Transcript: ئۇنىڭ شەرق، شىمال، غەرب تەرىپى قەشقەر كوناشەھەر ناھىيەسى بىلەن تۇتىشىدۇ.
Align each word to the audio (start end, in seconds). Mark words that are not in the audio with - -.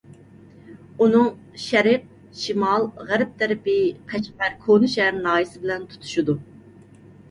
ئۇنىڭ 1.03 1.27
شەرق، 1.65 2.09
شىمال، 2.45 2.87
غەرب 3.13 3.37
تەرىپى 3.45 3.79
قەشقەر 4.11 4.59
كوناشەھەر 4.67 5.17
ناھىيەسى 5.31 5.67
بىلەن 5.67 5.91
تۇتىشىدۇ. 5.95 6.43